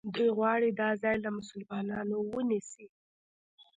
[0.15, 2.87] دوی غواړي دا ځای له مسلمانانو ونیسي.